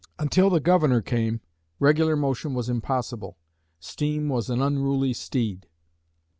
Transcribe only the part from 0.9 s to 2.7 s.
came regular motion was